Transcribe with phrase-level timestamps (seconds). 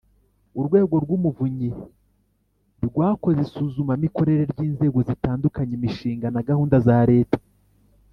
[0.59, 1.69] Urwego rw Umuvunyi
[2.87, 7.37] rwakoze isuzumamikorere ry inzego zitandukanye imishinga na Gahunda za leta